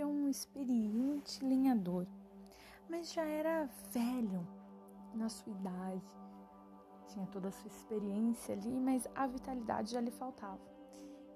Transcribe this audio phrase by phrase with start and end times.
[0.00, 2.06] havia um experiente lenhador,
[2.88, 4.46] mas já era velho
[5.14, 6.18] na sua idade.
[7.08, 10.60] Tinha toda a sua experiência ali, mas a vitalidade já lhe faltava.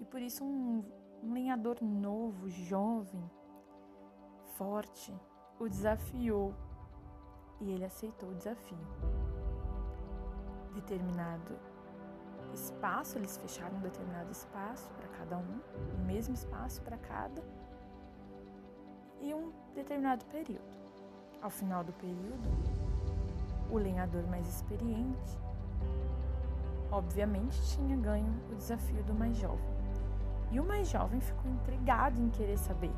[0.01, 0.83] E por isso um,
[1.23, 3.31] um lenhador novo, jovem,
[4.57, 5.15] forte,
[5.59, 6.55] o desafiou
[7.61, 8.79] e ele aceitou o desafio.
[10.75, 11.59] Determinado
[12.55, 15.61] espaço, eles fecharam um determinado espaço para cada um,
[16.01, 17.43] o mesmo espaço para cada,
[19.25, 20.63] e um determinado período.
[21.41, 22.49] Ao final do período,
[23.71, 25.39] o lenhador mais experiente,
[26.91, 29.75] obviamente, tinha ganho o desafio do mais jovem.
[30.53, 32.93] E o mais jovem ficou intrigado em querer saber,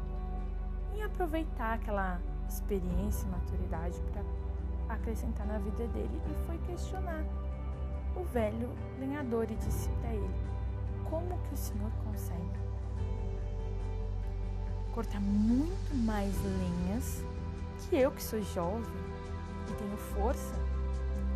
[0.95, 7.25] em aproveitar aquela experiência e maturidade para acrescentar na vida dele e foi questionar
[8.17, 10.35] o velho lenhador e disse para ele:
[11.09, 12.67] Como que o senhor consegue
[14.97, 17.23] cortar muito mais lenhas
[17.83, 18.83] que eu, que sou jovem
[19.69, 20.55] e tenho força,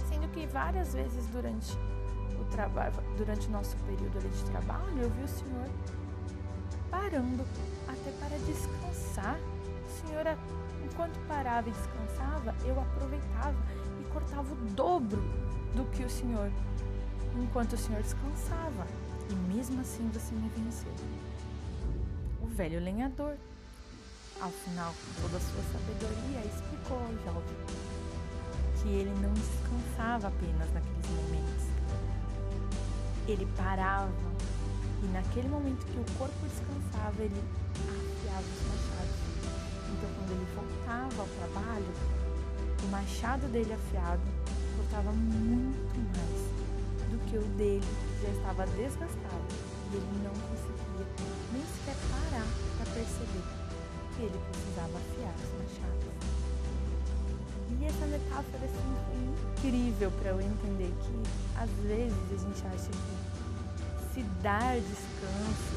[0.08, 1.76] sendo que várias vezes durante
[2.40, 5.68] o trabalho, durante o nosso período de trabalho, eu vi o senhor
[6.90, 7.44] parando
[7.86, 9.38] até para descansar.
[9.38, 10.24] O senhor,
[10.82, 13.58] enquanto parava e descansava, eu aproveitava
[14.00, 15.22] e cortava o dobro
[15.76, 16.50] do que o senhor
[17.36, 18.86] enquanto o senhor descansava.
[19.28, 20.92] E mesmo assim você me venceu.
[22.40, 23.36] O velho lenhador,
[24.40, 27.90] ao final, com toda a sua sabedoria, explicou ao jovem
[28.80, 31.66] que ele não descansava apenas naqueles momentos.
[33.28, 34.10] Ele parava
[35.02, 37.42] e naquele momento que o corpo descansava, ele
[37.76, 39.16] afiava os machados.
[39.92, 41.92] Então, quando ele voltava ao trabalho,
[42.82, 44.22] o machado dele afiado
[44.76, 46.60] cortava muito mais
[47.10, 47.84] do que o dele
[48.22, 49.44] já estava desgastado
[49.92, 51.06] e ele não conseguia
[51.52, 52.46] nem sequer parar
[52.78, 53.69] para perceber
[54.20, 56.00] que ele precisava afiar os machados.
[57.70, 64.14] E essa metáfora foi incrível para eu entender que às vezes a gente acha que
[64.14, 65.76] se dar descanso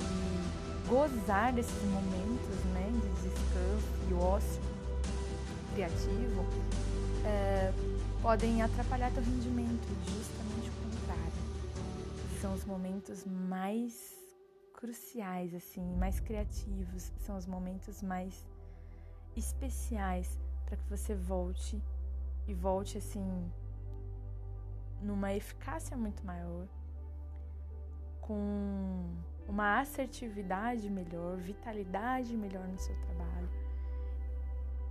[0.00, 4.62] e gozar desses momentos né, de descanso e ócio
[5.74, 6.46] criativo
[7.26, 7.72] é,
[8.22, 11.32] podem atrapalhar teu rendimento, justamente o contrário.
[12.40, 14.21] São os momentos mais
[14.82, 18.44] cruciais, assim, mais criativos, são os momentos mais
[19.36, 21.80] especiais para que você volte
[22.48, 23.48] e volte assim
[25.00, 26.66] numa eficácia muito maior,
[28.20, 29.08] com
[29.46, 33.50] uma assertividade melhor, vitalidade melhor no seu trabalho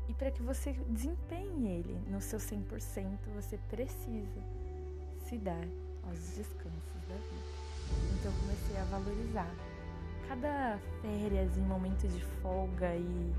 [0.08, 4.42] e para que você desempenhe ele no seu 100%, você precisa
[5.26, 5.68] se dar
[6.04, 7.62] aos descansos da vida.
[8.14, 9.71] Então eu comecei a valorizar
[10.28, 13.34] cada férias em momento de folga e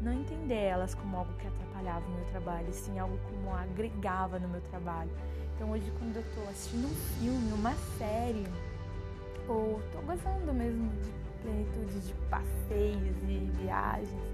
[0.00, 4.48] não entender elas como algo que atrapalhava o meu trabalho, sim algo como agregava no
[4.48, 5.10] meu trabalho.
[5.54, 8.46] Então hoje quando eu estou assistindo um filme, uma série,
[9.48, 11.10] ou estou gozando mesmo de
[11.42, 14.32] plenitude de passeios e viagens,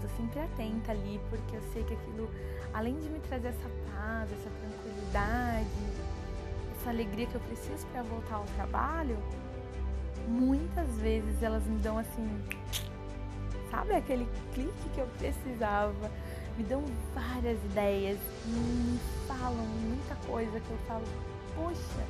[0.00, 2.30] tô sempre atenta ali, porque eu sei que aquilo,
[2.72, 5.66] além de me trazer essa paz, essa tranquilidade,
[6.78, 9.16] essa alegria que eu preciso para voltar ao trabalho,
[10.26, 12.28] muitas vezes elas me dão assim,
[13.70, 16.10] sabe aquele clique que eu precisava,
[16.56, 16.82] me dão
[17.14, 21.04] várias ideias, me falam muita coisa que eu falo,
[21.54, 22.04] poxa,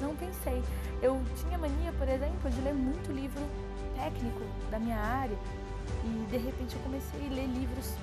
[0.00, 0.62] não pensei.
[1.02, 3.42] Eu tinha mania, por exemplo, de ler muito livro
[3.96, 4.40] técnico
[4.70, 5.36] da minha área
[6.04, 7.94] e de repente eu comecei a ler livros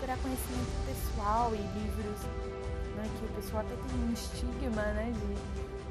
[0.00, 2.20] para conhecimento pessoal e livros
[2.96, 5.83] né, que o pessoal até tem um estigma né, de,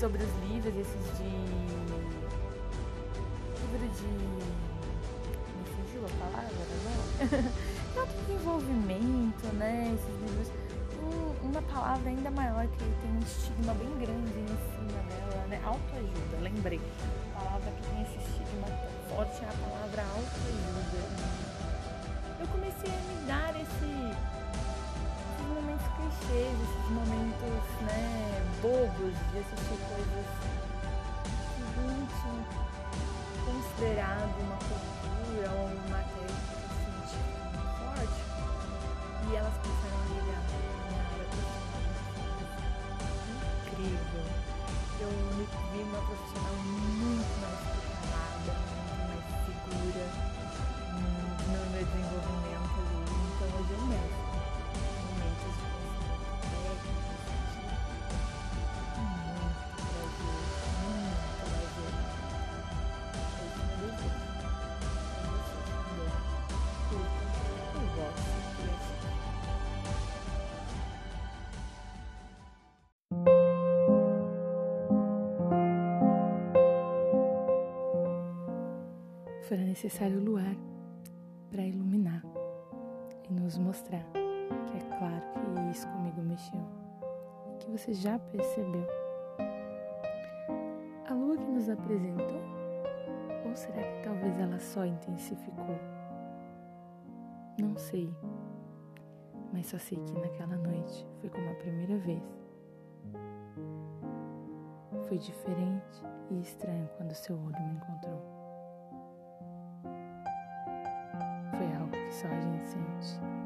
[0.00, 1.28] sobre os livros, esses de.
[3.60, 4.08] livro de.
[5.52, 7.52] me fugiu a palavra, né?
[8.26, 9.94] desenvolvimento, né?
[9.94, 10.48] Esses livros.
[11.02, 15.60] Um, uma palavra ainda maior que tem um estigma bem grande em cima dela, né?
[15.64, 16.80] Autoajuda, lembrei.
[17.36, 18.68] A palavra que tem esse estigma
[19.10, 21.00] forte é a palavra autoajuda.
[22.40, 23.90] Eu comecei a me dar esse,
[25.28, 28.30] esses momentos clichês, esses momentos né,
[28.62, 29.69] bobos de assistir
[45.80, 47.39] me vi uma profissional muito
[79.50, 80.54] fora necessário o luar
[81.50, 82.22] para iluminar
[83.28, 86.60] e nos mostrar que é claro que isso comigo mexeu
[87.52, 88.86] e que você já percebeu.
[91.08, 92.40] A lua que nos apresentou?
[93.44, 95.80] Ou será que talvez ela só intensificou?
[97.60, 98.08] Não sei,
[99.52, 102.22] mas só sei que naquela noite foi como a primeira vez.
[105.08, 108.39] Foi diferente e estranho quando seu olho me encontrou.
[112.10, 113.39] Só a gente sente.